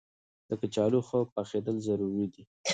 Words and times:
د 0.49 0.51
کچالو 0.61 0.99
ښه 1.07 1.19
پخېدل 1.35 1.75
ضروري 1.87 2.25
دي. 2.33 2.43